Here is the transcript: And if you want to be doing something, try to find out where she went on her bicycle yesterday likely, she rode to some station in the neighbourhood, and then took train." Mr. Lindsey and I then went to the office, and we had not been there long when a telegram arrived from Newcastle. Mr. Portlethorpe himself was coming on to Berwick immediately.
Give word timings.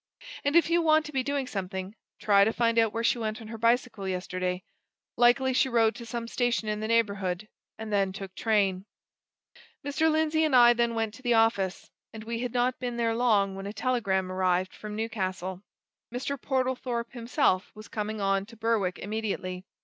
And 0.43 0.55
if 0.55 0.71
you 0.71 0.81
want 0.81 1.05
to 1.05 1.11
be 1.11 1.21
doing 1.21 1.45
something, 1.45 1.93
try 2.19 2.43
to 2.43 2.51
find 2.51 2.79
out 2.79 2.91
where 2.91 3.03
she 3.03 3.19
went 3.19 3.39
on 3.39 3.49
her 3.49 3.57
bicycle 3.59 4.07
yesterday 4.07 4.63
likely, 5.15 5.53
she 5.53 5.69
rode 5.69 5.93
to 5.93 6.07
some 6.07 6.27
station 6.27 6.67
in 6.67 6.79
the 6.79 6.87
neighbourhood, 6.87 7.47
and 7.77 7.93
then 7.93 8.11
took 8.11 8.33
train." 8.33 8.87
Mr. 9.85 10.09
Lindsey 10.11 10.43
and 10.43 10.55
I 10.55 10.73
then 10.73 10.95
went 10.95 11.13
to 11.13 11.21
the 11.21 11.35
office, 11.35 11.91
and 12.13 12.23
we 12.23 12.39
had 12.39 12.51
not 12.51 12.79
been 12.79 12.97
there 12.97 13.13
long 13.13 13.53
when 13.53 13.67
a 13.67 13.73
telegram 13.73 14.31
arrived 14.31 14.73
from 14.73 14.95
Newcastle. 14.95 15.61
Mr. 16.11 16.35
Portlethorpe 16.35 17.11
himself 17.13 17.69
was 17.75 17.87
coming 17.87 18.19
on 18.19 18.47
to 18.47 18.57
Berwick 18.57 18.97
immediately. 18.97 19.65